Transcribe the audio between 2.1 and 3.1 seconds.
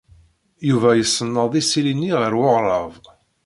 ɣer weɣrab.